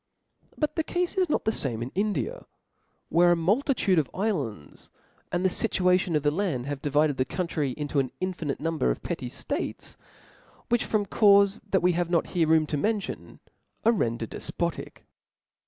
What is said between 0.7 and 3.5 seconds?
the cafe is not the fame in India, where a